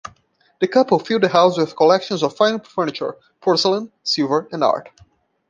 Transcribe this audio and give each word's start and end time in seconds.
The 0.61 0.67
couple 0.67 0.97
filled 0.97 1.21
the 1.21 1.29
house 1.29 1.59
with 1.59 1.75
collections 1.75 2.23
of 2.23 2.35
fine 2.35 2.59
furniture, 2.61 3.17
porcelain, 3.39 3.91
silver 4.03 4.47
and 4.51 4.63
art. 4.63 4.89